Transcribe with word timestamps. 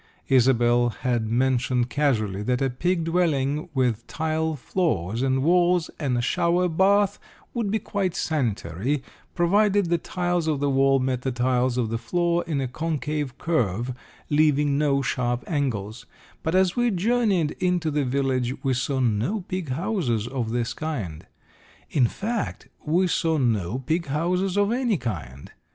Isobel 0.29 0.89
had 1.01 1.29
mentioned 1.29 1.91
casually 1.91 2.41
that 2.41 2.59
a 2.59 2.71
pig 2.71 3.03
dwelling 3.03 3.69
with 3.75 4.07
tile 4.07 4.55
floors 4.55 5.21
and 5.21 5.43
walls 5.43 5.91
and 5.99 6.17
a 6.17 6.21
shower 6.23 6.67
bath 6.67 7.19
would 7.53 7.69
be 7.69 7.77
quite 7.77 8.15
sanitary, 8.15 9.03
provided 9.35 9.89
the 9.91 9.99
tiles 9.99 10.47
of 10.47 10.59
the 10.59 10.71
wall 10.71 10.97
met 10.97 11.21
the 11.21 11.31
tiles 11.31 11.77
of 11.77 11.89
the 11.89 11.99
floor 11.99 12.43
in 12.47 12.59
a 12.59 12.67
concave 12.67 13.37
curve, 13.37 13.93
leaving 14.31 14.75
no 14.75 15.03
sharp 15.03 15.43
angles; 15.45 16.07
but 16.41 16.55
as 16.55 16.75
we 16.75 16.89
journeyed 16.89 17.51
into 17.59 17.91
the 17.91 18.03
village 18.03 18.55
we 18.63 18.73
saw 18.73 18.99
no 18.99 19.41
pig 19.41 19.69
houses 19.69 20.27
of 20.27 20.49
this 20.49 20.73
kind. 20.73 21.27
In 21.91 22.07
fact 22.07 22.69
we 22.83 23.05
saw 23.05 23.37
no 23.37 23.77
pig 23.77 24.07
houses 24.07 24.57
of 24.57 24.71
any 24.71 24.97
kind. 24.97 25.51